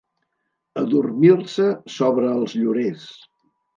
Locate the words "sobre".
1.97-2.33